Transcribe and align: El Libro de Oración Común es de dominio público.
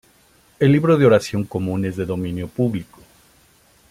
El 0.59 0.71
Libro 0.71 0.97
de 0.97 1.05
Oración 1.05 1.43
Común 1.43 1.85
es 1.85 1.95
de 1.95 2.07
dominio 2.07 2.47
público. 2.47 3.01